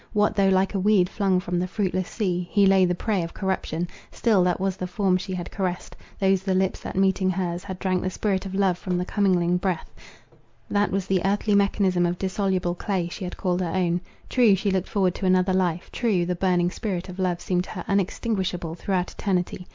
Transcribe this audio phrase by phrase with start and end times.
[0.13, 3.35] What though like a weed flung from the fruitless sea, he lay the prey of
[3.35, 7.63] corruption— still that was the form she had caressed, those the lips that meeting hers,
[7.63, 9.93] had drank the spirit of love from the commingling breath;
[10.71, 14.01] that was the earthly mechanism of dissoluble clay she had called her own.
[14.27, 17.69] True, she looked forward to another life; true, the burning spirit of love seemed to
[17.69, 19.67] her unextinguishable throughout eternity.